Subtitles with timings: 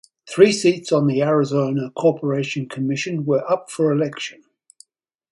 [0.27, 4.43] Three seats on the Arizona Corporation Commission were up for election.